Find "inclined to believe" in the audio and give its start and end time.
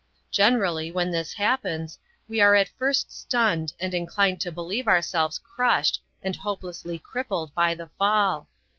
3.93-4.87